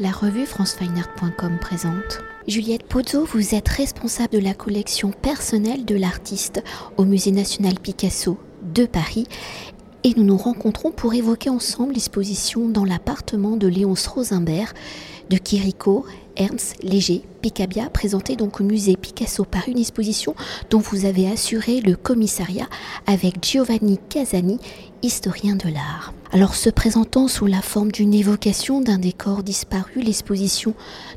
la 0.00 0.10
revue 0.12 0.46
francefineart.com 0.46 1.58
présente. 1.60 2.20
Juliette 2.46 2.84
Pozzo, 2.84 3.24
vous 3.24 3.54
êtes 3.54 3.68
responsable 3.68 4.32
de 4.32 4.38
la 4.38 4.54
collection 4.54 5.10
personnelle 5.10 5.84
de 5.84 5.96
l'artiste 5.96 6.62
au 6.96 7.04
Musée 7.04 7.32
national 7.32 7.74
Picasso 7.80 8.38
de 8.62 8.86
Paris 8.86 9.26
et 10.04 10.14
nous 10.16 10.22
nous 10.22 10.36
rencontrons 10.36 10.92
pour 10.92 11.14
évoquer 11.14 11.50
ensemble 11.50 11.94
l'exposition 11.94 12.68
dans 12.68 12.84
l'appartement 12.84 13.56
de 13.56 13.66
Léonce 13.66 14.06
Rosenberg 14.06 14.72
de 15.30 15.36
Kiriko, 15.36 16.06
Ernst, 16.36 16.76
Léger, 16.82 17.22
Picabia, 17.42 17.90
présentée 17.90 18.36
donc 18.36 18.60
au 18.60 18.64
musée 18.64 18.96
Picasso 18.96 19.44
par 19.44 19.68
une 19.68 19.78
exposition 19.78 20.36
dont 20.70 20.78
vous 20.78 21.06
avez 21.06 21.28
assuré 21.28 21.80
le 21.80 21.96
commissariat 21.96 22.68
avec 23.06 23.42
Giovanni 23.44 23.98
Casani, 24.08 24.58
historien 25.02 25.56
de 25.56 25.68
l'art. 25.68 26.14
Alors 26.30 26.54
se 26.54 26.68
présentant 26.68 27.26
sous 27.26 27.46
la 27.46 27.62
forme 27.62 27.90
d'une 27.90 28.12
évocation 28.12 28.82
d'un 28.82 28.98
décor 28.98 29.42
disparu, 29.42 30.02
l'exposition 30.02 30.74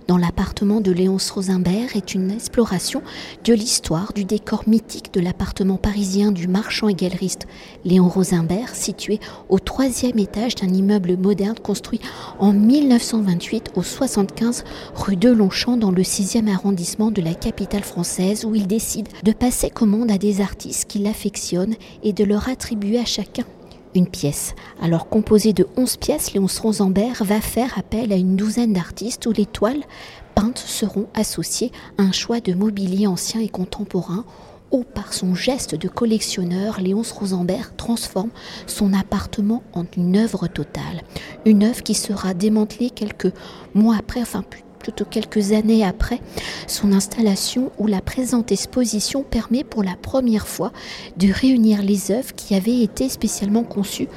dans 0.07 0.15
l'appartement 0.15 0.79
de 0.79 0.89
Léonce 0.89 1.29
Rosenberg 1.31 1.89
est 1.95 2.15
une 2.15 2.31
exploration 2.31 3.03
de 3.43 3.53
l'histoire 3.53 4.13
du 4.13 4.23
décor 4.23 4.63
mythique 4.67 5.13
de 5.13 5.19
l'appartement 5.19 5.75
parisien 5.75 6.31
du 6.31 6.47
marchand 6.47 6.87
et 6.87 6.93
galeriste 6.93 7.45
Léon 7.83 8.07
Rosenberg, 8.07 8.69
situé 8.73 9.19
au 9.49 9.59
troisième 9.59 10.17
étage 10.17 10.55
d'un 10.55 10.73
immeuble 10.73 11.17
moderne 11.17 11.59
construit 11.61 11.99
en 12.39 12.53
1928 12.53 13.71
au 13.75 13.83
75 13.83 14.63
rue 14.95 15.17
de 15.17 15.29
Longchamp 15.29 15.75
dans 15.75 15.91
le 15.91 16.03
6e 16.03 16.47
arrondissement 16.47 17.11
de 17.11 17.21
la 17.21 17.33
capitale 17.33 17.83
française 17.83 18.45
où 18.45 18.55
il 18.55 18.65
décide 18.65 19.09
de 19.23 19.33
passer 19.33 19.71
commande 19.71 20.09
à 20.09 20.17
des 20.17 20.39
artistes 20.39 20.85
qui 20.87 20.99
l'affectionnent 20.99 21.75
et 22.01 22.13
de 22.13 22.23
leur 22.23 22.47
attribuer 22.47 22.97
à 22.97 23.05
chacun 23.05 23.43
une 23.95 24.07
pièce. 24.07 24.55
Alors 24.81 25.09
composée 25.09 25.53
de 25.53 25.67
11 25.77 25.97
pièces, 25.97 26.33
Léon 26.33 26.47
Rosenberg 26.61 27.21
va 27.21 27.41
faire 27.41 27.77
appel 27.77 28.11
à 28.11 28.15
une 28.15 28.35
douzaine 28.35 28.73
d'artistes 28.73 29.25
où 29.25 29.31
les 29.31 29.45
toiles 29.45 29.83
peintes 30.35 30.59
seront 30.59 31.07
associées 31.13 31.71
à 31.97 32.03
un 32.03 32.11
choix 32.11 32.39
de 32.39 32.53
mobilier 32.53 33.07
ancien 33.07 33.41
et 33.41 33.49
contemporain 33.49 34.25
ou 34.71 34.83
par 34.83 35.13
son 35.13 35.35
geste 35.35 35.75
de 35.75 35.87
collectionneur, 35.87 36.79
Léonce 36.79 37.11
Rosenberg 37.11 37.75
transforme 37.75 38.29
son 38.67 38.93
appartement 38.93 39.63
en 39.73 39.83
une 39.97 40.17
œuvre 40.17 40.47
totale. 40.47 41.03
Une 41.45 41.63
œuvre 41.63 41.83
qui 41.83 41.93
sera 41.93 42.33
démantelée 42.33 42.89
quelques 42.89 43.33
mois 43.73 43.97
après, 43.99 44.21
enfin 44.21 44.43
plutôt 44.81 45.05
quelques 45.05 45.51
années 45.51 45.85
après 45.85 46.19
son 46.67 46.91
installation 46.91 47.71
où 47.77 47.87
la 47.87 48.01
présente 48.01 48.51
exposition 48.51 49.23
permet 49.23 49.63
pour 49.63 49.83
la 49.83 49.95
première 50.01 50.47
fois 50.47 50.71
de 51.17 51.31
réunir 51.31 51.81
les 51.81 52.11
œuvres 52.11 52.33
qui 52.35 52.55
avaient 52.55 52.81
été 52.81 53.09
spécialement 53.09 53.63
conçues 53.63 54.07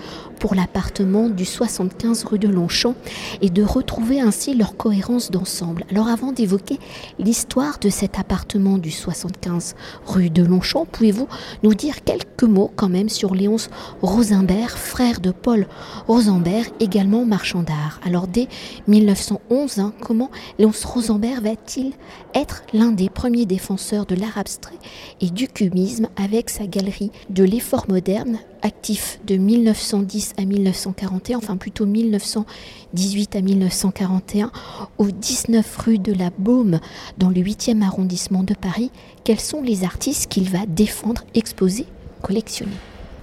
pour 0.45 0.55
l'appartement 0.55 1.31
du 1.31 1.47
75 1.47 2.25
rue 2.25 2.39
de 2.39 2.48
Longchamp 2.48 2.95
et 3.41 3.48
de 3.48 3.62
retrouver 3.62 4.20
ainsi 4.20 4.55
leur 4.55 4.77
cohérence 4.77 5.31
d'ensemble. 5.31 5.87
Alors 5.91 6.09
avant 6.09 6.33
d'évoquer 6.33 6.78
l'histoire 7.19 7.78
de 7.78 7.89
cet 7.89 8.19
appartement 8.19 8.77
du 8.77 8.91
75 8.91 9.75
rue 10.05 10.28
de 10.28 10.45
Longchamp, 10.45 10.84
pouvez-vous 10.84 11.28
nous 11.62 11.72
dire 11.72 12.05
quelques 12.05 12.42
mots 12.42 12.70
quand 12.77 12.91
même 12.91 13.09
sur 13.09 13.34
Léonce 13.34 13.70
Rosenberg, 14.03 14.69
frère 14.69 15.20
de 15.20 15.31
Paul 15.31 15.67
Rosenberg, 16.09 16.70
également 16.78 17.25
marchand 17.25 17.62
d'art? 17.62 17.98
Alors 18.05 18.27
dès 18.27 18.48
1911, 18.87 19.78
hein, 19.78 19.95
comment 20.03 20.31
Léonce 20.59 20.84
Rosenberg 20.84 21.42
va-t-il 21.42 21.95
être 22.34 22.65
l'un 22.75 22.92
des 22.92 23.09
premiers 23.09 23.47
défenseurs 23.47 24.05
de 24.05 24.15
l'art 24.15 24.37
abstrait 24.37 24.77
et 25.22 25.31
du 25.31 25.48
cubisme 25.48 26.09
avec 26.22 26.50
sa 26.50 26.67
galerie 26.67 27.12
de 27.31 27.45
l'effort 27.45 27.87
moderne 27.89 28.41
actif 28.64 29.20
de 29.26 29.36
1910 29.36 30.34
à 30.38 30.44
1941, 30.44 31.38
enfin 31.38 31.56
plutôt 31.56 31.86
1918 31.86 33.36
à 33.36 33.42
1941, 33.42 34.50
au 34.98 35.10
19 35.10 35.76
rue 35.76 35.98
de 35.98 36.12
la 36.12 36.30
Baume, 36.36 36.80
dans 37.18 37.28
le 37.28 37.40
8e 37.40 37.82
arrondissement 37.82 38.42
de 38.42 38.54
Paris, 38.54 38.90
quels 39.22 39.40
sont 39.40 39.62
les 39.62 39.84
artistes 39.84 40.26
qu'il 40.28 40.50
va 40.50 40.66
défendre, 40.66 41.22
exposer, 41.34 41.86
collectionner? 42.22 42.72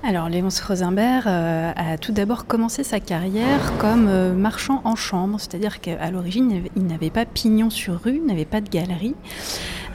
Alors, 0.03 0.29
Léonce 0.29 0.59
Rosenberg 0.61 1.27
euh, 1.27 1.71
a 1.75 1.97
tout 1.99 2.11
d'abord 2.11 2.47
commencé 2.47 2.83
sa 2.83 2.99
carrière 2.99 3.77
comme 3.77 4.07
euh, 4.07 4.33
marchand 4.33 4.81
en 4.83 4.95
chambre, 4.95 5.39
c'est-à-dire 5.39 5.79
qu'à 5.79 6.09
l'origine, 6.09 6.63
il 6.75 6.87
n'avait 6.87 7.11
pas 7.11 7.25
pignon 7.25 7.69
sur 7.69 8.01
rue, 8.01 8.19
n'avait 8.19 8.45
pas 8.45 8.61
de 8.61 8.69
galerie. 8.69 9.13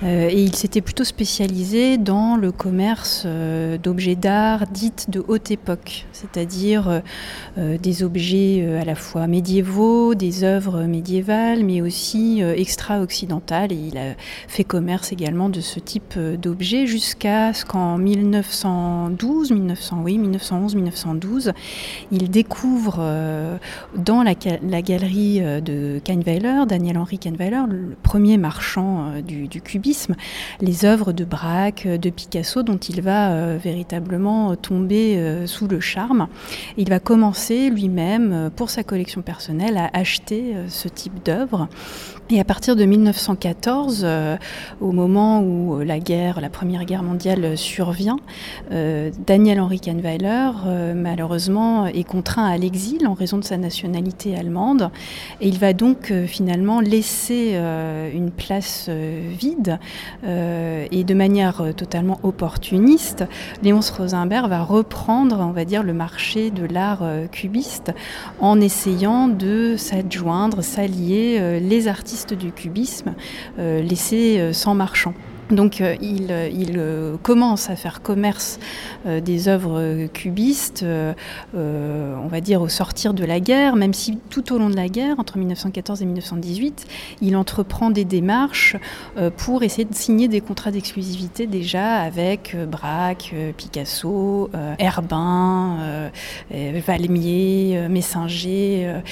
Euh, 0.02 0.28
et 0.30 0.42
il 0.42 0.54
s'était 0.54 0.82
plutôt 0.82 1.04
spécialisé 1.04 1.96
dans 1.96 2.36
le 2.36 2.52
commerce 2.52 3.22
euh, 3.24 3.78
d'objets 3.78 4.14
d'art 4.14 4.66
dites 4.66 5.08
de 5.08 5.24
haute 5.26 5.50
époque, 5.50 6.06
c'est-à-dire 6.12 7.02
euh, 7.56 7.78
des 7.78 8.02
objets 8.02 8.78
à 8.80 8.84
la 8.84 8.94
fois 8.94 9.26
médiévaux, 9.26 10.14
des 10.14 10.44
œuvres 10.44 10.82
médiévales, 10.82 11.64
mais 11.64 11.80
aussi 11.80 12.40
extra-occidentales. 12.40 13.72
Et 13.72 13.76
il 13.76 13.98
a 13.98 14.14
fait 14.48 14.64
commerce 14.64 15.12
également 15.12 15.48
de 15.48 15.60
ce 15.60 15.80
type 15.80 16.18
d'objets 16.18 16.86
jusqu'à 16.86 17.52
ce 17.52 17.64
qu'en 17.64 17.98
1912, 17.98 19.52
1900, 19.52 20.00
oui, 20.04 20.18
1911, 20.18 20.74
1912, 20.74 21.52
il 22.12 22.30
découvre 22.30 22.96
dans 23.96 24.22
la, 24.22 24.34
la, 24.62 24.82
galerie 24.82 25.40
de 25.40 26.00
Kahnweiler, 26.04 26.64
Daniel-Henri 26.68 27.18
Kahnweiler, 27.18 27.62
le 27.68 27.96
premier 28.02 28.36
marchand 28.36 29.20
du, 29.26 29.48
du 29.48 29.60
cubisme, 29.60 29.85
les 30.60 30.84
œuvres 30.84 31.12
de 31.12 31.24
Braque, 31.24 31.86
de 31.86 32.10
Picasso, 32.10 32.62
dont 32.62 32.76
il 32.76 33.00
va 33.00 33.30
euh, 33.30 33.58
véritablement 33.62 34.56
tomber 34.56 35.16
euh, 35.16 35.47
sous 35.47 35.69
le 35.69 35.80
charme. 35.80 36.28
Il 36.76 36.88
va 36.88 36.98
commencer 36.98 37.70
lui-même, 37.70 38.32
euh, 38.32 38.50
pour 38.50 38.70
sa 38.70 38.82
collection 38.82 39.22
personnelle, 39.22 39.76
à 39.76 39.91
acheter 39.92 40.54
ce 40.69 40.88
type 40.88 41.22
d'œuvres. 41.24 41.69
Et 42.28 42.41
à 42.41 42.44
partir 42.44 42.74
de 42.74 42.84
1914, 42.84 44.04
au 44.80 44.91
moment 44.91 45.42
où 45.42 45.78
la 45.78 46.00
guerre, 46.00 46.41
la 46.41 46.50
première 46.50 46.84
guerre 46.84 47.04
mondiale 47.04 47.56
survient, 47.56 48.18
Daniel 48.68 49.60
Henri 49.60 49.78
Kahnweiler, 49.78 50.50
malheureusement, 50.97 51.86
est 51.86 52.03
contraint 52.03 52.44
à 52.44 52.58
l'exil 52.58 53.06
en 53.06 53.14
raison 53.14 53.38
de 53.38 53.44
sa 53.44 53.58
nationalité 53.58 54.36
allemande. 54.36 54.91
Et 55.41 55.47
il 55.47 55.58
va 55.60 55.72
donc 55.72 56.12
finalement 56.26 56.80
laisser 56.80 57.54
une 58.12 58.32
place 58.32 58.88
vide 58.88 59.75
euh, 60.25 60.87
et 60.91 61.04
de 61.04 61.14
manière 61.14 61.60
euh, 61.60 61.72
totalement 61.72 62.19
opportuniste, 62.22 63.25
Léonce 63.62 63.91
Rosenberg 63.91 64.48
va 64.48 64.62
reprendre, 64.62 65.38
on 65.41 65.53
va 65.53 65.64
le 65.82 65.92
marché 65.92 66.50
de 66.50 66.64
l'art 66.64 67.00
euh, 67.03 67.26
cubiste 67.26 67.92
en 68.41 68.60
essayant 68.60 69.28
de 69.28 69.75
s'adjoindre, 69.76 70.62
s'allier 70.62 71.60
les 71.60 71.88
artistes 71.88 72.34
du 72.34 72.53
cubisme 72.53 73.15
laissés 73.59 74.53
sans 74.53 74.75
marchand. 74.75 75.12
Donc 75.50 75.80
euh, 75.80 75.94
il, 76.00 76.26
euh, 76.30 76.50
euh, 76.76 77.16
commence 77.22 77.70
à 77.70 77.76
faire 77.76 78.02
commerce 78.02 78.58
des 79.04 79.48
œuvres 79.48 80.06
cubistes, 80.12 80.84
on 81.54 82.28
va 82.28 82.40
dire 82.40 82.60
au 82.60 82.68
sortir 82.68 83.14
de 83.14 83.24
la 83.24 83.38
guerre, 83.38 83.76
même 83.76 83.94
si 83.94 84.18
tout 84.30 84.52
au 84.52 84.58
long 84.58 84.68
de 84.68 84.76
la 84.76 84.88
guerre, 84.88 85.18
entre 85.18 85.38
1914 85.38 86.02
et 86.02 86.06
1918, 86.06 86.86
il 87.20 87.36
entreprend 87.36 87.90
des 87.90 88.04
démarches 88.04 88.76
pour 89.36 89.62
essayer 89.62 89.84
de 89.84 89.94
signer 89.94 90.28
des 90.28 90.40
contrats 90.40 90.72
d'exclusivité 90.72 91.46
déjà 91.46 91.98
avec 91.98 92.56
Braque, 92.68 93.34
Picasso, 93.56 94.50
Herbin, 94.78 96.10
Valmier, 96.50 97.86
Messinger. 97.88 99.02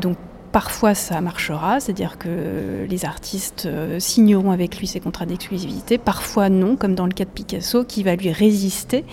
donc 0.00 0.16
Parfois, 0.52 0.94
ça 0.94 1.20
marchera, 1.20 1.78
c'est-à-dire 1.78 2.18
que 2.18 2.84
les 2.88 3.04
artistes 3.04 3.66
euh, 3.66 4.00
signeront 4.00 4.50
avec 4.50 4.78
lui 4.78 4.88
ses 4.88 4.98
contrats 4.98 5.26
d'exclusivité. 5.26 5.96
Parfois, 5.96 6.48
non, 6.48 6.74
comme 6.74 6.96
dans 6.96 7.06
le 7.06 7.12
cas 7.12 7.24
de 7.24 7.30
Picasso, 7.30 7.84
qui 7.84 8.02
va 8.02 8.16
lui 8.16 8.32
résister. 8.32 9.04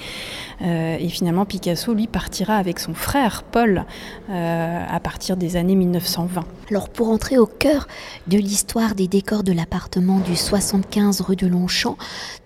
Euh, 0.61 0.97
et 0.99 1.09
finalement, 1.09 1.45
Picasso, 1.45 1.93
lui, 1.93 2.07
partira 2.07 2.55
avec 2.55 2.79
son 2.79 2.93
frère, 2.93 3.43
Paul, 3.43 3.85
euh, 4.29 4.85
à 4.87 4.99
partir 4.99 5.37
des 5.37 5.55
années 5.55 5.75
1920. 5.75 6.43
Alors, 6.69 6.89
pour 6.89 7.09
entrer 7.09 7.37
au 7.37 7.45
cœur 7.45 7.87
de 8.27 8.37
l'histoire 8.37 8.95
des 8.95 9.07
décors 9.07 9.43
de 9.43 9.51
l'appartement 9.51 10.19
du 10.19 10.35
75 10.35 11.21
rue 11.21 11.35
de 11.35 11.47
Longchamp 11.47 11.97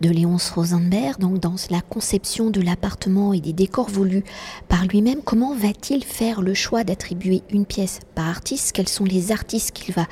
de 0.02 0.10
Léonce 0.10 0.52
Rosenberg, 0.52 1.20
donc 1.20 1.40
dans 1.40 1.56
la 1.70 1.82
conception 1.82 2.50
de 2.50 2.62
l'appartement 2.62 3.34
et 3.34 3.40
des 3.40 3.54
décors 3.54 3.90
voulus 3.90 4.24
par 4.68 4.86
lui-même, 4.86 5.22
comment 5.24 5.56
va-t-il 5.56 6.04
faire 6.04 6.42
le 6.42 6.54
choix 6.54 6.84
d'attribuer 6.84 7.44
une 7.50 7.66
pièce 7.66 8.00
par 8.14 8.28
artiste? 8.28 8.74
Quels 8.74 8.90
sont 8.90 9.06
les 9.06 9.32
artistes 9.32 9.72
qu'il 9.72 9.94
va 9.94 10.06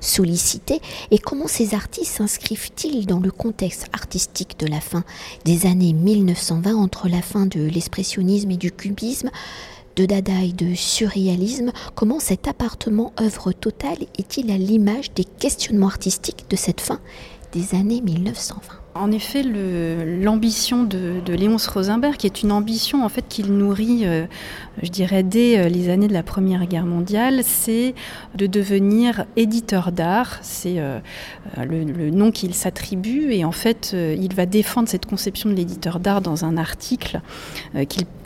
solliciter? 0.00 0.80
Et 1.10 1.18
comment 1.18 1.48
ces 1.48 1.74
artistes 1.74 2.16
s'inscrivent-ils 2.16 3.06
dans 3.06 3.20
le 3.20 3.30
contexte 3.30 3.86
artistique 3.92 4.58
de 4.58 4.66
la 4.66 4.80
fin 4.80 5.04
des 5.44 5.66
années 5.66 5.92
1920 5.92 6.76
entre 6.76 7.08
la 7.08 7.22
fin 7.22 7.45
de 7.46 7.60
l'expressionnisme 7.68 8.50
et 8.50 8.56
du 8.56 8.70
cubisme 8.70 9.30
de 9.96 10.04
Dada 10.04 10.42
et 10.42 10.52
de 10.52 10.74
surréalisme, 10.74 11.72
comment 11.94 12.20
cet 12.20 12.48
appartement 12.48 13.12
œuvre 13.20 13.52
totale 13.52 13.98
est-il 14.18 14.50
à 14.50 14.58
l'image 14.58 15.12
des 15.14 15.24
questionnements 15.24 15.86
artistiques 15.86 16.44
de 16.50 16.56
cette 16.56 16.82
fin 16.82 17.00
des 17.52 17.74
années 17.74 18.02
1920 18.02 18.85
En 19.00 19.10
effet, 19.10 19.42
l'ambition 19.42 20.84
de, 20.84 21.20
Léonce 21.28 21.66
Rosenberg, 21.66 22.16
qui 22.16 22.26
est 22.26 22.42
une 22.42 22.52
ambition 22.52 23.04
en 23.04 23.08
fait 23.08 23.24
qu'il 23.28 23.52
nourrit, 23.52 24.02
euh, 24.04 24.26
je 24.82 24.90
dirais, 24.90 25.22
dès 25.22 25.58
euh, 25.58 25.68
les 25.68 25.88
années 25.88 26.08
de 26.08 26.12
la 26.12 26.22
Première 26.22 26.66
Guerre 26.66 26.86
mondiale, 26.86 27.42
c'est 27.44 27.94
de 28.34 28.46
devenir 28.46 29.24
éditeur 29.36 29.92
d'art. 29.92 30.38
C'est 30.42 30.78
euh, 30.78 30.98
le, 31.56 32.10
nom 32.10 32.30
qu'il 32.30 32.54
s'attribue 32.54 33.32
et 33.32 33.44
en 33.44 33.52
fait, 33.52 33.94
il 33.94 34.34
va 34.34 34.46
défendre 34.46 34.88
cette 34.88 35.06
conception 35.06 35.50
de 35.50 35.54
l'éditeur 35.54 36.00
d'art 36.00 36.20
dans 36.20 36.44
un 36.44 36.56
article 36.56 37.20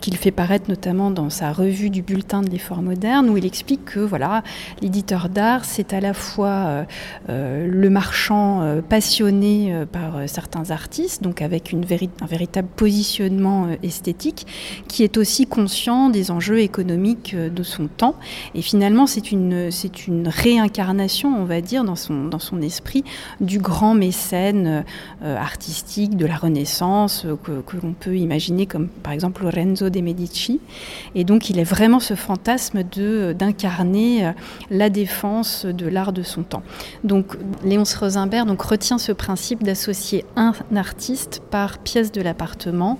qu'il 0.00 0.16
fait 0.16 0.31
paraître 0.31 0.69
notamment 0.69 1.11
dans 1.11 1.31
sa 1.31 1.52
revue 1.52 1.90
du 1.90 2.02
bulletin 2.02 2.43
de 2.43 2.50
l'effort 2.50 2.82
moderne, 2.82 3.28
où 3.31 3.37
il 3.37 3.46
explique 3.46 3.84
que 3.84 4.00
voilà, 4.00 4.43
l'éditeur 4.81 5.28
d'art, 5.28 5.64
c'est 5.64 5.93
à 5.93 6.00
la 6.00 6.14
fois 6.14 6.84
le 7.28 7.88
marchand 7.88 8.81
passionné 8.88 9.75
par 9.93 10.28
certains 10.28 10.59
artistes, 10.68 11.22
donc 11.22 11.42
avec 11.42 11.72
une 11.72 11.84
un 12.20 12.26
véritable 12.26 12.68
positionnement 12.76 13.66
euh, 13.66 13.76
esthétique, 13.82 14.46
qui 14.88 15.02
est 15.02 15.16
aussi 15.16 15.46
conscient 15.46 16.10
des 16.10 16.30
enjeux 16.30 16.60
économiques 16.60 17.34
euh, 17.34 17.48
de 17.50 17.62
son 17.62 17.88
temps. 17.88 18.14
Et 18.54 18.62
finalement, 18.62 19.06
c'est 19.06 19.32
une, 19.32 19.70
c'est 19.70 20.06
une 20.06 20.28
réincarnation, 20.28 21.34
on 21.36 21.44
va 21.44 21.60
dire, 21.60 21.84
dans 21.84 21.96
son, 21.96 22.26
dans 22.26 22.38
son 22.38 22.62
esprit, 22.62 23.04
du 23.40 23.58
grand 23.58 23.94
mécène 23.94 24.84
euh, 25.22 25.36
artistique 25.36 26.16
de 26.16 26.26
la 26.26 26.36
Renaissance, 26.36 27.26
que, 27.42 27.60
que 27.60 27.76
l'on 27.82 27.92
peut 27.92 28.16
imaginer 28.16 28.66
comme 28.66 28.88
par 28.88 29.12
exemple 29.12 29.42
Lorenzo 29.42 29.90
de 29.90 30.00
Medici. 30.00 30.60
Et 31.14 31.24
donc, 31.24 31.50
il 31.50 31.58
est 31.58 31.64
vraiment 31.64 32.00
ce 32.00 32.14
fantasme 32.14 32.82
de, 32.84 33.34
d'incarner 33.36 34.32
la 34.70 34.90
défense 34.90 35.66
de 35.66 35.86
l'art 35.86 36.12
de 36.12 36.22
son 36.22 36.42
temps. 36.42 36.62
Donc, 37.04 37.36
Léonce 37.64 37.94
Rosenberg 37.94 38.46
donc, 38.46 38.62
retient 38.62 38.98
ce 38.98 39.12
principe 39.12 39.62
d'associer 39.62 40.24
un 40.36 40.50
artiste 40.75 41.43
par 41.50 41.79
pièce 41.79 42.12
de 42.12 42.20
l'appartement, 42.20 42.99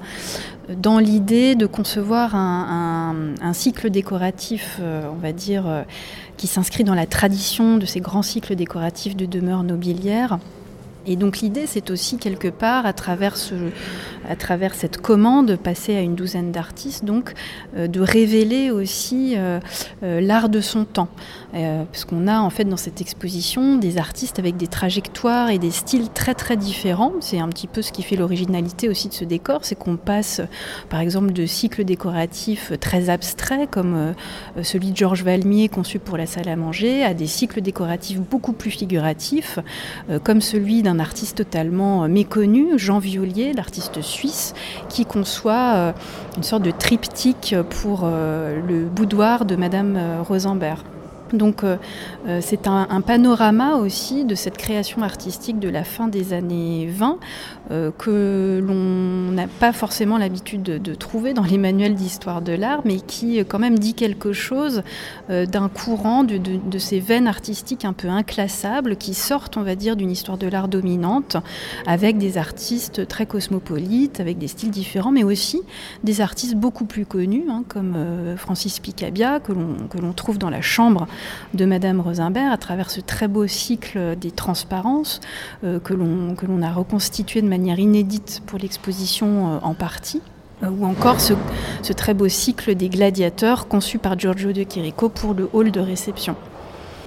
dans 0.76 0.99
l'idée 0.99 1.55
de 1.55 1.67
concevoir 1.67 2.35
un, 2.35 3.52
cycle 3.52 3.91
décoratif, 3.91 4.79
euh, 4.81 5.02
on 5.12 5.17
va 5.17 5.32
dire, 5.32 5.67
euh, 5.67 5.82
qui 6.37 6.47
s'inscrit 6.47 6.85
dans 6.85 6.94
la 6.94 7.06
tradition 7.06 7.76
de 7.76 7.85
ces 7.85 8.00
grands 8.00 8.23
cycles 8.23 8.55
décoratifs 8.55 9.17
de 9.17 9.26
demeures 9.26 9.64
nobilières. 9.64 10.38
Et 11.06 11.17
donc 11.17 11.38
l'idée, 11.38 11.67
c'est 11.67 11.91
aussi 11.91 12.19
quelque 12.19 12.49
part, 12.49 12.87
à 12.87 12.93
travers, 12.93 13.37
ce, 13.37 13.55
à 14.28 14.37
travers 14.37 14.75
cette 14.75 14.99
commande 14.99 15.56
passée 15.56 15.96
à 15.96 16.00
une 16.00 16.14
douzaine 16.14 16.52
d'artistes, 16.52 17.05
donc 17.05 17.32
euh, 17.76 17.87
de 17.87 18.00
révéler 18.00 18.70
aussi 18.70 19.37
l'art 20.02 20.49
de 20.49 20.61
son 20.61 20.84
temps. 20.84 21.08
Euh, 21.55 21.84
parce 21.84 22.05
qu'on 22.05 22.28
a 22.28 22.38
en 22.38 22.50
fait 22.50 22.64
dans 22.64 22.76
cette 22.76 23.00
exposition 23.00 23.76
des 23.76 23.99
artistes 23.99 24.38
avec 24.38 24.56
des 24.56 24.69
trajectoires 24.69 25.50
et 25.50 25.58
des 25.58 25.72
styles 25.72 26.08
très 26.08 26.34
très 26.34 26.56
différents. 26.56 27.12
C'est 27.19 27.40
un 27.40 27.49
petit 27.49 27.67
peu 27.67 27.82
ce 27.82 27.90
qui 27.90 28.02
fait 28.02 28.14
l'originalité 28.14 28.88
aussi 28.88 29.08
de 29.08 29.14
ce 29.14 29.25
décor, 29.25 29.64
c'est 29.64 29.75
qu'on 29.75 29.96
passe 29.96 30.40
par 30.90 31.00
exemple 31.00 31.32
de 31.32 31.46
cycles 31.46 31.84
décoratifs 31.84 32.73
très 32.78 33.11
abstraits 33.11 33.69
comme 33.69 33.94
euh, 33.96 34.12
celui 34.62 34.93
de 34.93 34.96
Georges 34.96 35.25
Valmier 35.25 35.69
conçu 35.69 35.99
pour 35.99 36.16
la 36.16 36.26
salle 36.26 36.49
à 36.49 36.55
manger, 36.55 37.02
à 37.02 37.14
des 37.14 37.26
cycles 37.26 37.62
décoratifs 37.62 38.20
beaucoup 38.20 38.52
plus 38.52 38.70
figuratifs, 38.70 39.58
euh, 40.08 40.20
comme 40.20 40.40
celui 40.40 40.82
d'un 40.82 41.00
artiste 41.00 41.38
totalement 41.38 42.06
méconnu, 42.08 42.78
Jean 42.78 43.00
Violier, 43.00 43.52
l'artiste 43.55 44.02
suisse, 44.10 44.54
qui 44.88 45.06
conçoit 45.06 45.94
une 46.36 46.42
sorte 46.42 46.62
de 46.62 46.70
triptyque 46.70 47.54
pour 47.80 48.06
le 48.06 48.84
boudoir 48.84 49.44
de 49.44 49.56
Madame 49.56 49.98
Rosenberg. 50.28 50.80
Donc 51.32 51.64
euh, 51.64 51.76
euh, 52.26 52.40
c'est 52.42 52.66
un, 52.66 53.00
panorama 53.00 53.76
aussi 53.76 54.24
de 54.24 54.34
cette 54.34 54.56
création 54.56 55.02
artistique 55.02 55.58
de 55.58 55.68
la 55.68 55.84
fin 55.84 56.08
des 56.08 56.32
années 56.32 56.88
20 56.90 57.18
euh, 57.70 57.90
que 57.96 58.60
l'on 58.62 59.32
n'a 59.32 59.46
pas 59.46 59.72
forcément 59.72 60.18
l'habitude 60.18 60.62
de, 60.62 60.94
trouver 60.94 61.32
dans 61.32 61.44
les 61.44 61.56
manuels 61.56 61.94
d'histoire 61.94 62.42
de 62.42 62.52
l'art, 62.52 62.82
mais 62.84 62.96
qui 63.00 63.38
quand 63.46 63.58
même 63.58 63.78
dit 63.78 63.94
quelque 63.94 64.32
chose 64.32 64.82
d'un 65.28 65.68
courant, 65.68 66.24
de, 66.24 66.78
ces 66.78 67.00
veines 67.00 67.26
artistiques 67.26 67.84
un 67.84 67.92
peu 67.92 68.08
inclassables 68.08 68.96
qui 68.96 69.14
sortent, 69.14 69.56
on 69.56 69.62
va 69.62 69.76
dire, 69.76 69.96
d'une 69.96 70.10
histoire 70.10 70.36
de 70.36 70.46
l'art 70.46 70.68
dominante, 70.68 71.36
avec 71.86 72.18
des 72.18 72.36
artistes 72.36 73.06
très 73.06 73.24
cosmopolites, 73.24 74.20
avec 74.20 74.36
des 74.36 74.48
styles 74.48 74.70
différents, 74.70 75.12
mais 75.12 75.22
aussi 75.22 75.62
des 76.04 76.20
artistes 76.20 76.56
beaucoup 76.56 76.84
plus 76.84 77.06
connus, 77.06 77.44
hein, 77.48 77.62
comme 77.68 77.96
Francis 78.36 78.78
Picabia, 78.80 79.40
que 79.40 79.52
l'on 79.52 80.12
trouve 80.12 80.38
dans 80.38 80.50
la 80.50 80.60
chambre 80.60 81.06
de 81.55 81.64
Madame 81.64 82.00
Rosenberg 82.00 82.52
à 82.52 82.56
travers 82.56 82.90
ce 82.90 83.00
très 83.00 83.28
beau 83.28 83.46
cycle 83.46 84.17
des 84.17 84.31
transparences 84.31 85.20
euh, 85.64 85.78
que 85.81 85.94
l'on 85.94 86.62
a 86.62 86.72
reconstitué 86.72 87.43
de 87.43 87.49
manière 87.49 87.78
inédite 87.78 88.43
pour 88.46 88.58
l'exposition 88.58 89.55
euh, 89.55 89.58
en 89.62 89.75
partie 89.75 90.22
euh, 90.62 90.69
ou 90.70 90.84
encore 90.84 91.20
ce, 91.20 91.34
ce, 91.82 91.93
très 91.93 92.14
beau 92.14 92.28
cycle 92.28 92.75
des 92.75 92.88
gladiateurs 92.88 93.69
conçu 93.69 93.99
par 93.99 94.19
Giorgio 94.19 94.52
de 94.52 94.64
Chirico 94.64 95.08
pour 95.08 95.34
le 95.34 95.49
hall 95.52 95.70
de 95.70 95.81
réception. 95.81 96.37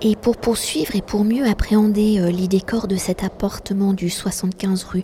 Et 0.05 0.17
pour 0.17 0.35
poursuivre 0.35 0.97
et 0.97 1.01
pour 1.01 1.23
mieux 1.23 1.47
appréhender 1.47 2.19
euh, 2.19 2.29
les 2.29 2.50
décors 2.50 2.89
de 2.89 2.97
cet 2.97 3.23
appartement 3.23 3.94
du 3.94 4.09
75 4.09 4.83
rue 4.83 5.03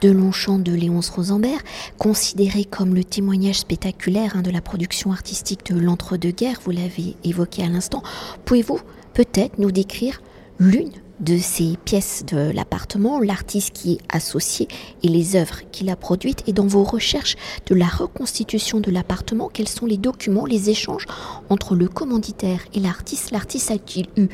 de 0.00 0.10
Longchamp 0.10 0.58
de 0.58 0.72
Léonce 0.72 1.08
Rosenberg, 1.10 1.60
considéré 1.98 2.64
comme 2.64 2.96
le 2.96 3.04
témoignage 3.04 3.60
spectaculaire 3.60 4.34
hein, 4.34 4.42
de 4.42 4.50
la 4.50 4.60
production 4.60 5.12
artistique 5.12 5.72
de 5.72 5.78
l'entre-deux-guerres, 5.78 6.60
vous 6.64 6.72
l'avez 6.72 7.14
évoqué 7.22 7.62
à 7.62 7.68
l'instant, 7.68 8.02
pouvez-vous 8.44 8.80
peut-être 9.14 9.60
nous 9.60 9.70
décrire 9.70 10.20
l'une 10.58 10.90
de 11.20 11.38
ces 11.38 11.76
pièces 11.84 12.24
de 12.26 12.50
l'appartement, 12.50 13.20
l'artiste 13.20 13.72
qui 13.72 13.92
est 13.92 14.00
associé 14.08 14.68
et 15.02 15.08
les 15.08 15.36
œuvres 15.36 15.60
qu'il 15.70 15.90
a 15.90 15.96
produites. 15.96 16.42
Et 16.46 16.52
dans 16.52 16.66
vos 16.66 16.82
recherches 16.82 17.36
de 17.66 17.74
la 17.74 17.86
reconstitution 17.86 18.80
de 18.80 18.90
l'appartement, 18.90 19.50
quels 19.52 19.68
sont 19.68 19.86
les 19.86 19.98
documents, 19.98 20.46
les 20.46 20.70
échanges 20.70 21.06
entre 21.48 21.74
le 21.74 21.88
commanditaire 21.88 22.60
et 22.74 22.80
l'artiste? 22.80 23.30
L'artiste 23.30 23.70
a-t-il 23.70 24.08
eu 24.16 24.28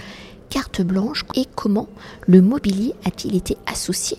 carte 0.48 0.80
blanche? 0.80 1.24
Et 1.34 1.46
comment 1.54 1.88
le 2.26 2.40
mobilier 2.40 2.94
a-t-il 3.04 3.34
été 3.34 3.56
associé 3.66 4.16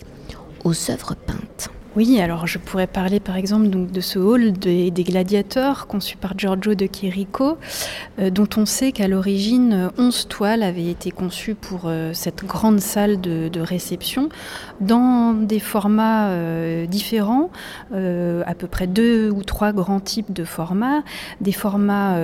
aux 0.64 0.90
œuvres 0.90 1.14
peintes? 1.14 1.70
Oui, 1.96 2.20
alors 2.20 2.46
je 2.46 2.58
pourrais 2.58 2.86
parler 2.86 3.18
par 3.18 3.36
exemple 3.36 3.68
de 3.68 4.00
ce 4.00 4.18
hall 4.18 4.52
des, 4.52 4.90
gladiateurs 4.90 5.86
conçu 5.86 6.16
par 6.16 6.38
Giorgio 6.38 6.74
de 6.74 6.86
Chirico, 6.86 7.56
euh, 8.18 8.30
dont 8.30 8.48
on 8.56 8.66
sait 8.66 8.92
qu'à 8.92 9.08
l'origine 9.08 9.90
11 9.96 10.28
toiles 10.28 10.62
avaient 10.62 10.90
été 10.90 11.10
conçues 11.10 11.54
pour 11.54 11.82
euh, 11.86 12.12
cette 12.12 12.44
grande 12.44 12.80
salle 12.80 13.20
de, 13.20 13.60
réception 13.60 14.28
dans 14.80 15.32
des 15.32 15.60
formats 15.60 16.28
euh, 16.28 16.86
différents, 16.86 17.50
à 17.92 18.54
peu 18.54 18.66
près 18.66 18.86
deux 18.86 19.30
ou 19.30 19.42
trois 19.42 19.72
grands 19.72 20.00
types 20.00 20.32
de 20.32 20.44
formats, 20.44 21.02
des 21.40 21.52
formats 21.52 22.16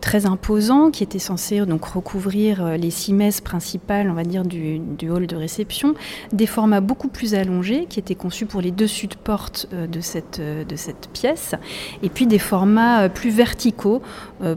très 0.00 0.26
imposants 0.26 0.90
qui 0.90 1.02
étaient 1.02 1.18
censés 1.18 1.64
donc 1.66 1.84
recouvrir 1.84 2.76
les 2.76 2.90
six 2.90 3.12
messes 3.12 3.40
principales, 3.40 4.10
on 4.10 4.14
va 4.14 4.24
dire, 4.24 4.44
du, 4.44 4.80
hall 5.10 5.26
de 5.26 5.36
réception, 5.36 5.94
des 6.32 6.46
formats 6.46 6.80
beaucoup 6.80 7.08
plus 7.08 7.34
allongés 7.34 7.86
qui 7.88 7.98
étaient 7.98 8.14
conçus 8.14 8.46
pour 8.46 8.60
les 8.60 8.70
dessus 8.70 9.06
de 9.06 9.14
porte 9.14 9.68
euh, 9.72 9.86
de 9.86 10.00
cette, 10.00 10.38
euh, 10.40 10.64
pièce, 11.12 11.54
et 12.02 12.08
puis 12.08 12.26
des 12.26 12.38
formats 12.38 13.02
euh, 13.02 13.08
plus 13.08 13.30
verticaux 13.30 14.02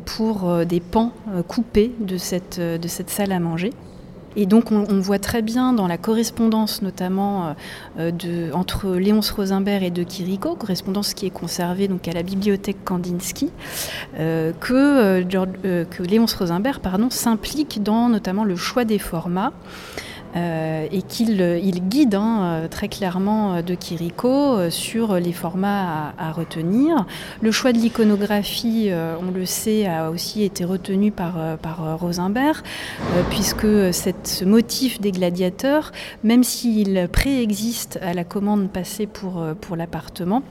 pour 0.06 0.66
des 0.66 0.80
pans 0.80 1.12
coupés 1.48 1.92
de 2.00 2.18
cette 2.18 3.10
salle 3.10 3.32
à 3.32 3.40
manger. 3.40 3.72
Et 4.36 4.46
donc 4.46 4.72
on, 4.72 5.00
voit 5.00 5.20
très 5.20 5.42
bien 5.42 5.74
dans 5.74 5.88
la 5.88 5.98
correspondance 5.98 6.82
notamment 6.82 7.56
de, 7.98 8.52
entre 8.54 8.96
Léonce 8.96 9.32
Rosenberg 9.32 9.84
et 9.84 9.92
de 9.92 10.04
Chirico, 10.04 10.56
correspondance 10.56 11.14
qui 11.14 11.26
est 11.26 11.32
conservée 11.32 11.88
donc 11.88 12.08
à 12.08 12.14
la 12.14 12.24
bibliothèque 12.24 12.84
Kandinsky, 12.86 13.52
que, 14.18 15.24
que 15.24 16.04
Léonce 16.04 16.34
Rosenberg 16.36 16.80
s'implique 17.10 17.84
dans 17.84 18.10
notamment 18.10 18.44
le 18.44 18.56
choix 18.56 18.86
des 18.86 19.00
formats. 19.00 19.54
Euh, 20.36 20.88
et 20.92 21.04
qu'il 21.04 21.42
il 21.42 21.88
guide 21.88 22.16
hein, 22.16 22.40
euh, 22.42 22.68
très 22.68 22.88
clairement 22.88 23.54
euh, 23.54 23.62
de 23.62 23.76
Kiriko 23.76 24.70
sur 24.72 25.16
les 25.16 25.32
formats 25.32 26.14
à, 26.18 26.32
retenir. 26.32 27.06
Le 27.42 27.52
choix 27.52 27.72
de 27.74 27.78
l'iconographie, 27.78 28.90
on 28.92 29.32
le 29.32 29.46
sait, 29.46 29.86
a 29.86 30.10
aussi 30.10 30.44
été 30.44 30.66
retenu 30.66 31.12
par, 31.12 31.58
par 31.58 32.00
Rosenberg, 32.00 32.64
puisque 33.30 33.68
ce 33.94 34.46
motif 34.46 35.00
des 35.00 35.12
gladiateurs, 35.12 35.92
même 36.24 36.44
s'il 36.44 37.08
préexiste 37.12 38.00
à 38.02 38.14
la 38.14 38.24
commande 38.24 38.70
passée 38.70 39.06
pour, 39.06 39.46
l'appartement, 39.76 40.42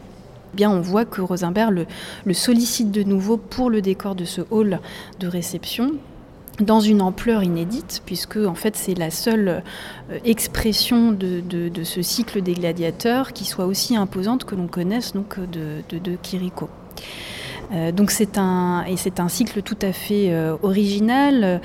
eh 0.53 0.57
bien 0.57 0.71
on 0.71 0.81
voit 0.81 1.05
que 1.05 1.21
Rosenberg 1.21 1.87
le, 2.25 2.35
sollicite 2.35 2.91
de 2.91 3.03
nouveau 3.03 3.37
pour 3.37 3.71
le 3.71 3.83
décor 3.83 4.15
de 4.15 4.25
ce 4.25 4.43
hall 4.51 4.79
de 5.19 5.27
réception 5.27 5.93
dans 6.61 6.81
une 6.81 7.01
ampleur 7.01 7.43
inédite, 7.43 8.03
puisque 8.05 8.37
en 8.37 8.55
fait 8.55 8.77
c'est 8.77 8.95
la 8.95 9.11
seule 9.11 9.63
euh, 10.11 10.19
expression 10.25 11.13
de, 11.13 11.43
ce 11.85 12.03
cycle 12.03 12.43
des 12.43 12.55
gladiateurs 12.55 13.33
qui 13.33 13.45
soit 13.45 13.67
aussi 13.67 13.97
imposante 13.97 14.45
que 14.45 14.55
l'on 14.55 14.67
connaisse 14.67 15.13
donc 15.15 15.39
de, 15.39 15.83
de, 15.91 16.17
Kiriko. 16.23 16.69
Donc 17.93 18.11
c'est 18.11 18.39
un, 18.39 18.85
et 18.85 18.97
c'est 18.97 19.21
un 19.21 19.29
cycle 19.29 19.63
tout 19.63 19.79
à 19.83 19.93
fait 19.93 20.35
original 20.63 21.61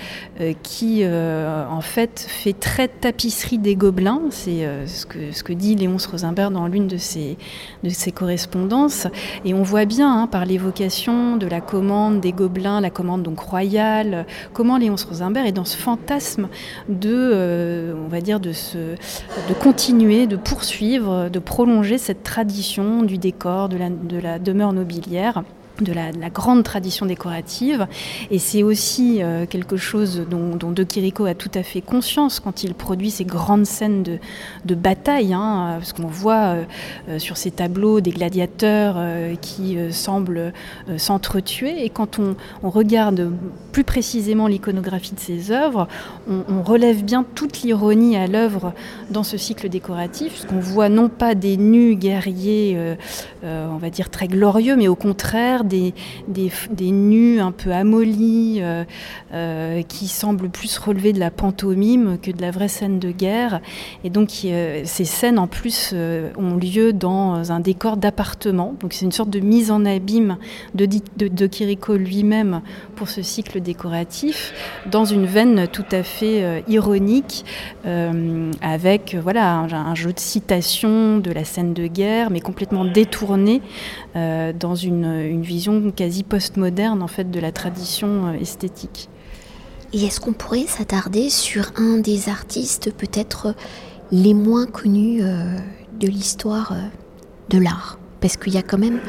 qui 0.64 1.04
en 1.06 1.82
fait 1.82 2.26
fait 2.28 2.54
très 2.54 2.88
tapisserie 2.88 3.58
des 3.58 3.76
gobelins. 3.76 4.22
C'est 4.30 4.68
ce, 4.86 5.06
que, 5.06 5.32
ce 5.32 5.44
que 5.44 5.54
dit 5.54 5.76
Léonce 5.76 6.06
Rosenberg 6.08 6.54
dans 6.54 6.68
l'une 6.68 6.88
de 6.88 6.98
ses, 6.98 7.38
de 7.84 7.90
ses 7.90 8.12
correspondances. 8.12 9.08
Et 9.46 9.54
on 9.54 9.64
voit 9.64 9.86
bien 9.86 10.22
hein, 10.22 10.28
par 10.28 10.46
l'évocation 10.46 11.38
de 11.38 11.48
la 11.48 11.62
commande 11.62 12.22
des 12.22 12.32
gobelins, 12.32 12.82
la 12.82 12.90
commande 12.90 13.24
donc 13.24 13.40
royale, 13.40 14.26
comment 14.54 14.78
Léonce 14.78 15.04
Rosenberg 15.04 15.48
est 15.48 15.52
dans 15.52 15.66
ce 15.66 15.78
fantasme 15.78 16.48
de, 16.90 17.96
on 18.06 18.08
va 18.08 18.22
dire, 18.22 18.40
de, 18.40 18.54
ce, 18.54 18.78
de 18.78 19.54
continuer, 19.62 20.28
de 20.28 20.36
poursuivre, 20.36 21.30
de 21.30 21.40
prolonger 21.40 21.98
cette 21.98 22.24
tradition 22.24 23.04
du 23.04 23.18
décor, 23.18 23.70
de 23.70 23.78
la, 23.78 23.90
de 23.90 24.18
la 24.18 24.40
demeure 24.40 24.74
nobiliaire 24.74 25.44
de 25.84 25.94
la, 25.94 26.30
grande 26.30 26.64
tradition 26.64 27.06
décorative. 27.06 27.88
Et 28.32 28.40
c'est 28.40 28.64
aussi 28.64 29.22
euh, 29.22 29.46
quelque 29.46 29.78
chose 29.78 30.26
dont, 30.30 30.72
De 30.72 30.84
Chirico 30.84 31.26
a 31.26 31.34
tout 31.34 31.52
à 31.54 31.64
fait 31.64 31.82
conscience 31.82 32.40
quand 32.40 32.64
il 32.64 32.74
produit 32.74 33.12
ces 33.12 33.26
grandes 33.26 33.66
scènes 33.66 34.04
de, 34.04 34.76
bataille, 34.76 35.34
hein, 35.34 35.76
parce 35.80 35.94
qu'on 35.94 36.08
voit 36.08 36.34
euh, 36.36 36.64
euh, 37.10 37.20
sur 37.20 37.38
ces 37.38 37.52
tableaux 37.52 38.02
des 38.02 38.12
gladiateurs 38.12 38.98
qui 39.42 39.78
semblent 39.92 40.54
s'entretuer. 40.98 41.84
Et 41.86 41.90
quand 41.90 42.20
on, 42.20 42.36
regarde 42.70 43.32
plus 43.72 43.84
précisément 43.84 44.48
l'iconographie 44.48 45.16
de 45.16 45.20
ces 45.20 45.52
œuvres, 45.52 45.88
on, 46.28 46.62
relève 46.62 47.04
bien 47.04 47.26
toute 47.36 47.62
l'ironie 47.62 48.18
à 48.18 48.28
l'œuvre 48.28 48.74
dans 49.10 49.24
ce 49.24 49.38
cycle 49.38 49.70
décoratif, 49.70 50.34
puisqu'on 50.34 50.60
voit 50.60 50.90
non 50.90 51.10
pas 51.10 51.34
des 51.34 51.58
nus 51.58 51.96
guerriers, 51.96 52.78
on 53.44 53.78
va 53.78 53.90
dire 53.90 54.10
très 54.10 54.28
glorieux, 54.28 54.76
mais 54.76 54.88
au 54.88 54.96
contraire 54.96 55.64
des, 55.68 55.94
des, 56.28 56.92
nus 56.92 57.40
un 57.40 57.52
peu 57.52 57.72
amollis 57.72 58.58
euh, 58.62 58.84
euh, 59.34 59.82
qui 59.84 60.08
semblent 60.08 60.50
plus 60.50 60.78
relever 60.78 61.14
de 61.14 61.20
la 61.20 61.32
pantomime 61.32 62.18
que 62.22 62.32
de 62.32 62.42
la 62.42 62.52
vraie 62.52 62.68
scène 62.68 63.00
de 63.00 63.12
guerre. 63.12 63.62
Et 64.04 64.10
donc 64.10 64.30
euh, 64.46 64.82
ces 64.86 65.06
scènes 65.06 65.40
en 65.40 65.48
plus 65.48 65.94
ont 66.38 66.56
lieu 66.56 66.94
dans 66.94 67.52
un 67.52 67.60
décor 67.60 67.98
d'appartement. 67.98 68.76
Donc 68.80 68.94
c'est 68.94 69.06
une 69.06 69.12
sorte 69.12 69.30
de 69.30 69.40
mise 69.40 69.72
en 69.72 69.86
abîme 69.86 70.38
de, 70.76 70.86
de, 70.86 71.28
de 71.28 71.48
Kiriko 71.48 71.96
lui-même 71.96 72.62
pour 72.96 73.10
ce 73.10 73.22
cycle 73.22 73.62
décoratif 73.62 74.54
dans 74.90 75.06
une 75.06 75.26
veine 75.26 75.68
tout 75.68 75.86
à 75.92 76.04
fait 76.04 76.64
ironique 76.68 77.46
avec 78.62 79.16
voilà 79.22 79.60
un, 79.60 79.96
jeu 79.96 80.14
de 80.14 80.20
citation 80.20 81.18
de 81.18 81.32
la 81.32 81.44
scène 81.44 81.74
de 81.74 81.88
guerre 81.88 82.30
mais 82.30 82.40
complètement 82.40 82.86
détourné 82.86 83.62
dans 84.16 84.76
une, 84.76 85.06
une 85.06 85.42
quasi 85.96 86.24
postmoderne 86.24 87.02
en 87.02 87.08
fait 87.08 87.30
de 87.30 87.40
la 87.40 87.52
tradition 87.52 88.28
euh, 88.28 88.34
esthétique. 88.34 89.10
Et 89.94 90.04
est-ce 90.06 90.20
qu'on 90.20 90.34
pourrait 90.34 90.66
s'attarder 90.68 91.30
sur 91.30 91.72
un 91.78 91.98
des 91.98 92.30
artistes 92.30 92.92
peut-être 92.94 93.56
les 94.12 94.34
moins 94.34 94.66
connus 94.66 95.22
euh, 95.22 95.58
de 96.00 96.08
l'histoire 96.08 96.74
euh, 96.74 96.82
de 97.50 97.58
l'art? 97.58 98.00
Parce 98.20 98.36
qu'il 98.38 98.54
y 98.54 98.58
a 98.58 98.64
quand 98.64 98.78
même, 98.78 99.00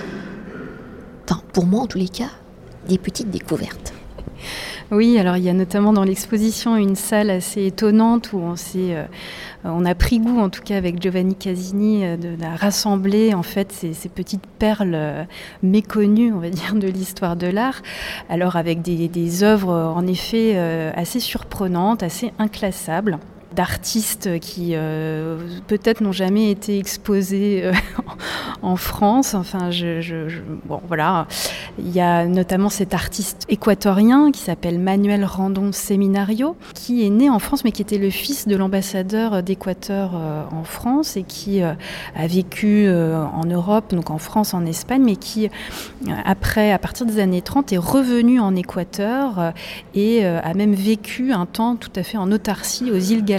enfin 1.25 1.43
pour 1.53 1.67
moi 1.67 1.83
en 1.83 1.87
tous 1.87 1.99
les 1.99 2.09
cas, 2.09 2.31
des 2.89 2.99
petites 2.99 3.31
découvertes. 3.31 3.93
Oui, 4.91 5.19
alors 5.19 5.37
il 5.37 5.45
y 5.45 5.51
a 5.51 5.53
notamment 5.53 5.93
dans 5.93 6.03
l'exposition 6.03 6.75
une 6.77 6.97
salle 6.97 7.29
assez 7.29 7.67
étonnante 7.67 8.33
où 8.33 8.39
on 8.39 8.57
s'est, 8.57 8.95
euh, 8.97 9.05
on 9.63 9.85
a 9.85 9.95
pris 9.95 10.19
goût, 10.19 10.41
en 10.41 10.49
tout 10.49 10.63
cas 10.63 10.79
avec 10.79 11.03
Giovanni 11.03 11.35
Casini, 11.35 12.07
euh, 12.07 12.17
de, 12.17 12.35
rassembler 12.59 13.35
en 13.35 13.43
fait 13.43 13.71
ces, 13.71 14.09
petites 14.09 14.47
perles 14.47 14.95
euh, 14.95 15.25
méconnues, 15.63 16.33
on 16.33 16.39
va 16.39 16.49
dire, 16.49 16.75
de 16.75 16.89
l'histoire 16.89 17.37
de 17.37 17.49
l'art. 17.49 17.83
Alors 18.31 18.57
avec 18.57 18.81
des, 18.81 19.09
des 19.09 19.43
œuvres 19.43 19.75
en 19.75 20.07
effet 20.07 20.57
assez 20.97 21.21
surprenantes, 21.21 22.03
assez 22.03 22.33
inclassables 22.39 23.19
d'artistes 23.55 24.39
qui 24.41 24.71
euh, 24.73 25.39
peut-être 25.67 26.03
n'ont 26.03 26.13
jamais 26.13 26.51
été 26.51 26.79
exposés 26.79 27.63
euh, 27.65 27.73
en 28.63 28.77
France. 28.77 29.35
Enfin, 29.35 29.71
bon, 30.67 30.81
voilà. 30.87 31.27
Il 31.79 31.91
y 31.91 32.01
a 32.01 32.27
notamment 32.27 32.69
cet 32.69 32.95
artiste 32.95 33.47
équatorien 33.49 34.33
qui 34.33 34.41
s'appelle 34.41 34.79
Manuel 34.79 35.25
Randon 35.25 35.73
Seminario, 35.73 36.57
qui 36.75 37.07
est 37.07 37.11
né 37.11 37.31
en 37.31 37.39
France, 37.39 37.65
mais 37.65 37.73
qui 37.73 37.83
était 37.83 37.99
le 37.99 38.11
fils 38.11 38.47
de 38.47 38.57
l'ambassadeur 38.57 39.43
d'Équateur 39.43 40.13
euh, 40.15 40.43
en 40.53 40.65
France 40.65 41.17
et 41.17 41.23
qui 41.23 41.63
a 41.63 41.77
vécu 42.27 42.89
en 42.89 43.45
Europe, 43.45 43.95
donc 43.95 44.11
en 44.11 44.19
France, 44.19 44.55
en 44.55 44.65
Espagne, 44.67 45.03
mais 45.05 45.17
qui, 45.17 45.49
après, 46.25 46.73
à 46.73 46.79
partir 46.79 47.07
des 47.07 47.19
années 47.21 47.43
30, 47.43 47.73
est 47.73 47.79
revenu 47.79 48.41
en 48.41 48.55
Équateur 48.55 49.53
et 49.95 50.25
a 50.25 50.55
même 50.55 50.75
vécu 50.75 51.33
un 51.33 51.47
temps 51.47 51.77
tout 51.77 51.91
à 51.97 52.03
fait 52.03 52.19
en 52.19 52.31
autarcie 52.31 52.91
aux 52.91 52.99
îles 52.99 53.25
Galapagos 53.25 53.38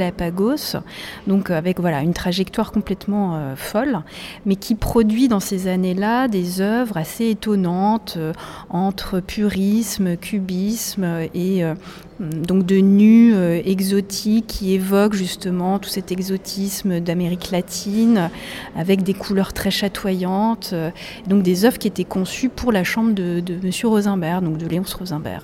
Donc 1.27 1.49
avec 1.49 1.79
voilà 1.79 2.01
une 2.01 2.13
trajectoire 2.13 2.71
complètement 2.71 3.35
euh, 3.35 3.55
folle, 3.55 3.99
mais 4.45 4.55
qui 4.55 4.75
produit 4.75 5.27
dans 5.27 5.39
ces 5.39 5.67
années-là 5.67 6.27
des 6.27 6.61
œuvres 6.61 6.97
assez 6.97 7.29
étonnantes 7.29 8.15
euh, 8.17 8.33
entre 8.69 9.19
purisme, 9.19 10.17
cubisme 10.17 11.27
et 11.33 11.63
euh, 11.63 11.75
donc 12.19 12.65
de 12.65 12.77
nus 12.77 13.33
euh, 13.33 13.61
exotiques 13.63 14.47
qui 14.47 14.73
évoquent 14.73 15.13
justement 15.13 15.79
tout 15.79 15.89
cet 15.89 16.11
exotisme 16.11 16.99
d'Amérique 16.99 17.51
latine 17.51 18.29
avec 18.75 19.03
des 19.03 19.13
couleurs 19.13 19.53
très 19.53 19.71
chatoyantes, 19.71 20.71
euh, 20.73 20.91
donc 21.27 21.43
des 21.43 21.65
œuvres 21.65 21.77
qui 21.77 21.87
étaient 21.87 22.03
conçues 22.03 22.49
pour 22.49 22.71
la 22.71 22.83
chambre 22.83 23.13
de, 23.13 23.39
de 23.39 23.55
Monsieur 23.63 23.87
Rosenberg, 23.87 24.43
donc 24.43 24.57
de 24.57 24.67
Léonce 24.67 24.93
Rosenberg. 24.93 25.43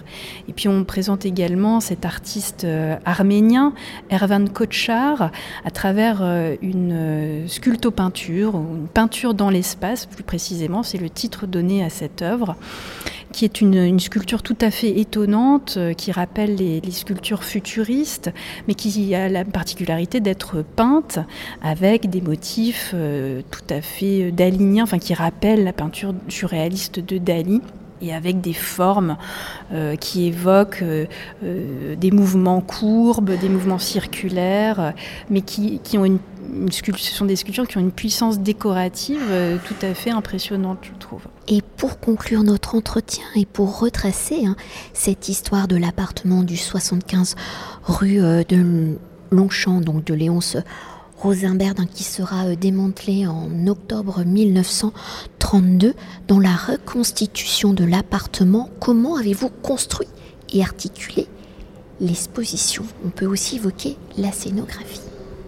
Et 0.50 0.54
puis 0.54 0.68
on 0.68 0.84
présente 0.84 1.26
également 1.26 1.80
cet 1.80 2.06
artiste 2.06 2.66
euh, 2.66 2.98
arménien, 3.06 3.74
Ervan 4.10 4.46
Kochar, 4.48 5.32
à 5.64 5.72
travers 5.72 6.22
une 6.62 7.46
sculptopeinture, 7.48 8.56
une 8.56 8.88
peinture 8.88 9.34
dans 9.34 9.50
l'espace 9.50 10.06
plus 10.06 10.24
précisément, 10.24 10.84
c'est 10.84 10.98
le 10.98 11.10
titre 11.10 11.48
donné 11.48 11.84
à 11.84 11.90
cette 11.90 12.22
œuvre 12.22 12.56
qui 13.36 13.44
est 13.44 13.60
une, 13.60 14.00
sculpture 14.00 14.42
tout 14.42 14.56
à 14.62 14.72
fait 14.72 14.98
étonnante, 14.98 15.76
euh, 15.76 15.94
qui 15.94 16.14
rappelle 16.14 16.56
les, 16.56 16.82
sculptures 16.92 17.44
futuristes, 17.44 18.32
mais 18.66 18.76
qui 18.76 19.14
a 19.14 19.28
la 19.28 19.44
particularité 19.44 20.22
d'être 20.22 20.64
peinte 20.64 21.20
avec 21.62 22.10
des 22.10 22.22
motifs 22.22 22.92
euh, 22.94 23.42
tout 23.52 23.74
à 23.74 23.82
fait 23.82 24.32
daliniens, 24.32 24.84
enfin 24.84 25.00
qui 25.00 25.14
rappellent 25.14 25.66
la 25.66 25.74
peinture 25.74 26.16
surréaliste 26.30 27.02
de 27.02 27.18
Dali 27.18 27.62
et 28.02 28.14
avec 28.14 28.40
des 28.40 28.54
formes 28.54 29.18
euh, 29.74 29.98
qui 29.98 30.28
évoquent 30.28 30.86
des 31.42 32.12
mouvements 32.12 32.62
courbes, 32.62 33.32
des 33.38 33.50
mouvements 33.50 33.80
circulaires, 33.80 34.94
mais 35.30 35.42
qui, 35.42 35.80
qui 35.80 35.98
ont 35.98 36.06
une 36.06 36.20
ce 36.72 37.12
sont 37.12 37.26
des 37.26 37.36
sculptures 37.36 37.68
qui 37.68 37.78
ont 37.78 37.82
une 37.82 37.92
puissance 37.92 38.40
décorative 38.40 39.22
euh, 39.30 39.58
tout 39.66 39.76
à 39.86 39.94
fait 39.94 40.12
impressionnante, 40.12 40.80
je 40.84 40.98
trouve. 41.00 41.22
Et 41.48 41.62
pour 41.78 42.00
conclure 42.00 42.44
notre 42.44 42.76
entretien 42.76 43.26
et 43.36 43.46
pour 43.46 43.80
retracer 43.80 44.46
hein, 44.46 44.56
cette 44.94 45.30
histoire 45.30 45.68
de 45.68 45.76
l'appartement 45.76 46.44
du 46.44 46.58
75 46.58 47.36
rue 47.84 48.22
euh, 48.22 48.44
de 48.44 48.98
Longchamp, 49.32 49.82
donc 49.82 50.06
de 50.06 50.14
Léonce 50.14 50.58
Rosenberg, 51.18 51.80
hein, 51.80 51.88
qui 51.92 52.04
sera 52.04 52.46
euh, 52.46 52.56
démantelé 52.56 53.28
en 53.28 53.68
octobre 53.68 54.24
1932, 54.24 55.94
dans 56.28 56.40
la 56.40 56.56
reconstitution 56.56 57.74
de 57.74 57.84
l'appartement, 57.84 58.70
comment 58.80 59.16
avez-vous 59.16 59.50
construit 59.62 60.10
et 60.54 60.62
articulé 60.62 61.28
l'exposition? 62.00 62.84
On 63.06 63.10
peut 63.10 63.26
aussi 63.26 63.56
évoquer 63.56 63.98
la 64.18 64.32
scénographie. 64.32 65.02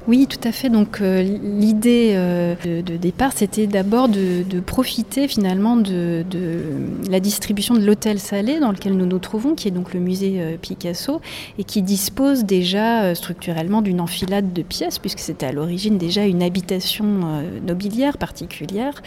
Oui, 0.07 0.25
tout 0.25 0.39
à 0.47 0.53
fait. 0.53 0.69
Donc 0.69 1.01
euh, 1.01 1.21
l'idée 1.21 2.13
euh, 2.15 2.55
de, 2.63 2.95
départ, 2.95 3.33
c'était 3.35 3.67
d'abord 3.67 4.07
de, 4.07 4.59
profiter 4.65 5.27
finalement 5.27 5.75
de, 5.75 6.23
la 7.09 7.19
distribution 7.19 7.75
de 7.75 7.81
l'hôtel 7.85 8.17
Salé 8.17 8.61
dans 8.61 8.71
lequel 8.71 8.95
nous 8.95 9.05
nous 9.05 9.19
trouvons, 9.19 9.53
qui 9.53 9.67
est 9.67 9.71
donc 9.71 9.93
le 9.93 9.99
musée 9.99 10.35
euh, 10.37 10.55
Picasso, 10.55 11.19
et 11.59 11.65
qui 11.65 11.81
dispose 11.81 12.45
déjà 12.45 13.13
structurellement 13.15 13.81
d'une 13.81 13.99
enfilade 13.99 14.53
de 14.53 14.61
pièces, 14.61 14.97
puisque 14.97 15.19
c'était 15.19 15.45
à 15.45 15.51
l'origine 15.51 15.97
déjà 15.97 16.23
une 16.25 16.41
habitation 16.41 17.43
nobiliaire 17.65 18.17
particulière. 18.17 19.01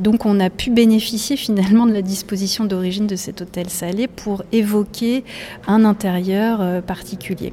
donc 0.00 0.24
on 0.24 0.40
a 0.40 0.50
pu 0.50 0.70
bénéficier 0.70 1.36
finalement 1.36 1.86
de 1.86 1.92
la 1.92 2.02
disposition 2.02 2.64
d'origine 2.64 3.06
de 3.06 3.16
cet 3.16 3.42
hôtel 3.42 3.68
Salé 3.68 4.08
pour 4.08 4.42
évoquer 4.52 5.24
un 5.66 5.84
intérieur 5.84 6.82
particulier 6.82 7.52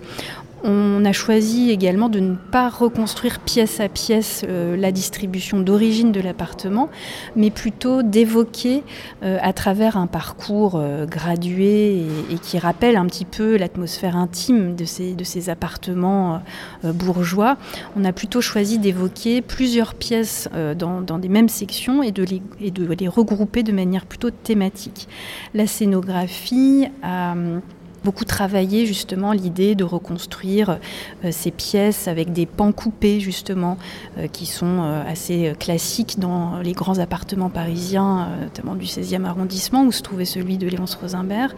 On 0.64 1.04
a 1.06 1.12
choisi 1.12 1.72
également 1.72 2.08
de 2.08 2.20
ne 2.20 2.36
pas 2.36 2.70
reconstruire 2.70 3.40
pièce 3.40 3.80
à 3.80 3.90
pièce 3.90 4.46
euh, 4.48 4.78
la 4.78 4.92
distribution 4.92 5.60
d'origine 5.60 6.12
de 6.12 6.22
l'appartement, 6.22 6.90
mais 7.36 7.50
plutôt 7.50 8.04
d'évoquer 8.04 8.84
euh, 9.24 9.40
à 9.42 9.54
travers 9.54 9.98
un 9.98 10.06
parcours 10.06 10.76
euh, 10.76 11.06
gradué 11.08 12.06
et, 12.30 12.36
qui 12.42 12.60
rappelle 12.60 12.96
un 12.96 13.08
petit 13.08 13.26
peu 13.26 13.58
l'atmosphère 13.58 14.16
intime 14.16 14.76
de 14.76 14.86
ces, 14.86 15.50
appartements 15.50 16.42
bourgeois. 16.84 17.58
On 17.96 18.06
a 18.06 18.14
plutôt 18.14 18.42
choisi 18.42 18.78
d'évoquer 18.78 19.42
plusieurs 19.42 19.96
pièces 19.96 20.50
dans, 20.78 21.02
des 21.02 21.30
mêmes 21.30 21.50
sections 21.50 22.04
et 22.04 22.12
de, 22.12 22.24
les, 22.24 22.42
et 22.60 22.72
de 22.72 22.86
les 22.94 23.08
regrouper 23.08 23.64
de 23.64 23.72
manière 23.72 24.06
plutôt 24.06 24.30
thématique. 24.30 25.08
La 25.54 25.68
scénographie 25.68 26.88
a 27.02 27.36
beaucoup 28.04 28.26
travaillé 28.26 28.86
justement 28.86 29.32
l'idée 29.32 29.76
de 29.76 29.84
reconstruire 29.84 30.80
euh, 31.24 31.30
ces 31.32 31.52
pièces 31.52 32.08
avec 32.08 32.34
des 32.34 32.46
pans 32.46 32.72
coupés 32.72 33.20
justement 33.20 33.78
euh, 34.18 34.28
qui 34.28 34.46
sont 34.46 34.82
euh, 34.82 35.04
assez 35.08 35.54
classiques 35.60 36.20
dans 36.20 36.60
les 36.60 36.74
grands 36.74 37.00
appartements 37.00 37.50
parisiens, 37.50 38.30
notamment 38.42 38.76
du 38.76 38.86
16e 38.86 39.26
arrondissement 39.26 39.84
où 39.84 39.92
se 39.92 40.02
trouvait 40.02 40.26
celui 40.26 40.58
de 40.58 40.68
Léonce 40.68 40.96
Rosenberg, 40.96 41.52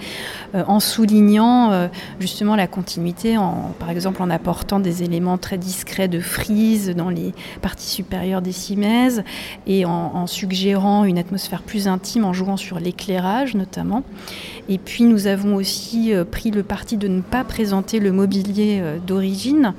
en 0.53 0.79
soulignant 0.79 1.89
justement 2.19 2.55
la 2.55 2.67
continuité, 2.67 3.37
en, 3.37 3.73
par 3.79 3.89
exemple 3.89 4.21
en 4.21 4.29
apportant 4.29 4.79
des 4.79 5.03
éléments 5.03 5.37
très 5.37 5.57
discrets 5.57 6.07
de 6.07 6.19
frise 6.19 6.89
dans 6.95 7.09
les 7.09 7.33
parties 7.61 7.89
supérieures 7.89 8.41
des 8.41 8.51
cimaises 8.51 9.23
et 9.67 9.85
en, 9.85 9.91
en 9.91 10.27
suggérant 10.27 11.03
une 11.05 11.17
atmosphère 11.17 11.61
plus 11.61 11.87
intime 11.87 12.25
en 12.25 12.33
jouant 12.33 12.57
sur 12.57 12.79
l'éclairage 12.79 13.55
notamment. 13.55 14.03
Et 14.69 14.77
puis 14.77 15.03
nous 15.03 15.27
avons 15.27 15.55
aussi 15.55 16.13
pris 16.33 16.49
le 16.49 16.63
parti 16.63 16.97
de 16.97 17.07
ne 17.07 17.21
pas 17.21 17.43
présenter 17.43 17.99
le 17.99 18.11
mobilier 18.11 18.79
euh, 18.81 18.97
d'origine 18.97 19.75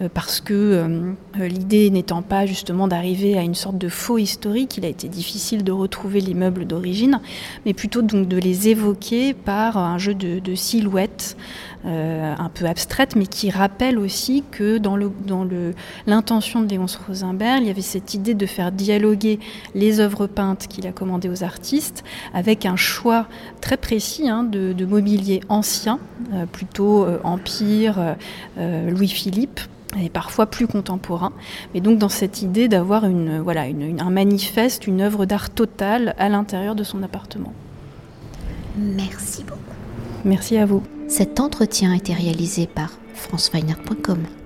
euh, 0.00 0.08
parce 0.12 0.40
que 0.40 0.54
euh, 0.54 1.12
l'idée 1.46 1.90
n'étant 1.90 2.22
pas 2.22 2.46
justement 2.46 2.88
d'arriver 2.88 3.36
à 3.36 3.42
une 3.42 3.54
sorte 3.54 3.76
de 3.76 3.90
faux 3.90 4.16
historique, 4.16 4.78
il 4.78 4.86
a 4.86 4.88
été 4.88 5.08
difficile 5.08 5.62
de 5.62 5.72
retrouver 5.72 6.22
les 6.22 6.32
meubles 6.32 6.64
d'origine, 6.64 7.20
mais 7.66 7.74
plutôt 7.74 8.00
donc 8.00 8.28
de 8.28 8.38
les 8.38 8.68
évoquer 8.68 9.34
par 9.34 9.76
un 9.76 9.98
jeu 9.98 10.14
de, 10.14 10.54
silhouettes 10.54 11.36
un 11.84 12.50
peu 12.52 12.66
abstraites, 12.66 13.16
mais 13.16 13.26
qui 13.26 13.50
rappelle 13.50 13.98
aussi 13.98 14.44
que 14.50 14.78
dans, 14.78 14.96
le, 14.96 15.10
dans 15.26 15.44
le, 15.44 15.74
l'intention 16.06 16.60
de 16.60 16.68
Léonce 16.68 16.96
Rosenberg, 17.06 17.62
il 17.62 17.68
y 17.68 17.70
avait 17.70 17.80
cette 17.80 18.14
idée 18.14 18.34
de 18.34 18.46
faire 18.46 18.70
dialoguer 18.70 19.38
les 19.74 20.00
œuvres 20.00 20.26
peintes 20.26 20.66
qu'il 20.68 20.86
a 20.86 20.92
commandées 20.92 21.28
aux 21.28 21.42
artistes 21.42 22.04
avec 22.34 22.66
un 22.66 22.76
choix 22.76 23.26
très 23.60 23.76
précis 23.76 24.28
hein, 24.28 24.44
de, 24.44 24.72
de 24.72 24.84
mobilier 24.84 25.40
ancien 25.48 25.98
euh, 26.32 26.46
plutôt 26.46 27.04
euh, 27.04 27.18
Empire, 27.24 28.16
euh, 28.58 28.90
Louis-Philippe 28.90 29.60
et 30.00 30.08
parfois 30.08 30.46
plus 30.46 30.66
contemporain. 30.66 31.32
Mais 31.74 31.80
donc 31.80 31.98
dans 31.98 32.08
cette 32.08 32.42
idée 32.42 32.68
d'avoir 32.68 33.04
une, 33.06 33.40
voilà, 33.40 33.62
un 33.62 34.10
manifeste, 34.10 34.86
une 34.86 35.00
œuvre 35.00 35.26
d'art 35.26 35.50
totale 35.50 36.14
à 36.18 36.28
l'intérieur 36.28 36.74
de 36.74 36.84
son 36.84 37.02
appartement. 37.02 37.52
Merci 38.76 39.42
beaucoup. 39.42 39.58
Merci 40.24 40.56
à 40.58 40.66
vous. 40.66 40.82
Cet 41.10 41.40
entretien 41.40 41.90
a 41.90 41.96
été 41.96 42.14
réalisé 42.14 42.68
par 42.68 42.92
franceweiner.com. 43.14 44.39